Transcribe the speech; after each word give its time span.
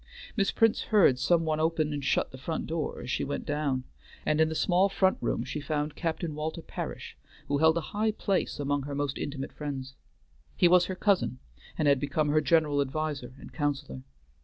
Miss 0.35 0.49
Prince 0.51 0.81
heard 0.85 1.19
some 1.19 1.45
one 1.45 1.59
open 1.59 1.93
and 1.93 2.03
shut 2.03 2.31
the 2.31 2.37
front 2.39 2.65
door 2.65 3.01
as 3.03 3.11
she 3.11 3.23
went 3.23 3.45
down, 3.45 3.83
and 4.25 4.41
in 4.41 4.49
the 4.49 4.55
small 4.55 4.89
front 4.89 5.19
room 5.21 5.43
she 5.43 5.59
found 5.61 5.93
Captain 5.95 6.33
Walter 6.33 6.63
Parish, 6.63 7.15
who 7.47 7.59
held 7.59 7.77
a 7.77 7.81
high 7.93 8.09
place 8.11 8.59
among 8.59 8.81
her 8.81 8.95
most 8.95 9.19
intimate 9.19 9.53
friends. 9.53 9.93
He 10.55 10.67
was 10.67 10.85
her 10.85 10.95
cousin, 10.95 11.37
and 11.77 11.87
had 11.87 11.99
become 11.99 12.29
her 12.29 12.41
general 12.41 12.81
adviser 12.81 13.35
and 13.39 13.53
counselor. 13.53 14.01